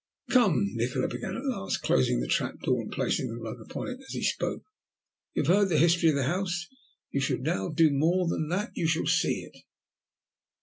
"Come," 0.31 0.69
Nikola 0.73 1.07
began 1.07 1.37
at 1.37 1.45
last, 1.45 1.83
closing 1.83 2.21
the 2.21 2.27
trap 2.27 2.59
door 2.63 2.81
and 2.81 2.91
placing 2.91 3.27
the 3.27 3.37
rug 3.37 3.61
upon 3.61 3.87
it 3.87 3.99
as 4.01 4.09
he 4.13 4.23
spoke, 4.23 4.63
"you 5.35 5.43
have 5.43 5.55
heard 5.55 5.69
the 5.69 5.77
history 5.77 6.09
of 6.09 6.15
the 6.15 6.23
house. 6.23 6.67
You 7.11 7.21
shall 7.21 7.37
now 7.37 7.69
do 7.69 7.91
more 7.91 8.27
than 8.27 8.47
that! 8.47 8.71
You 8.73 8.87
shall 8.87 9.05
see 9.05 9.43
it!" 9.43 9.55